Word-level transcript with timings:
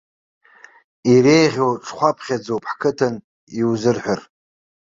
Иреиӷьу 1.11 1.71
ҽхәаԥхьыӡуп 1.85 2.63
ҳқыҭан 2.71 3.15
иузырҳәар. 3.59 4.19